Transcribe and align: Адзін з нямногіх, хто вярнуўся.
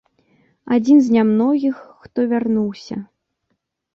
Адзін 0.77 0.97
з 1.07 1.17
нямногіх, 1.17 1.75
хто 2.05 2.25
вярнуўся. 2.31 2.95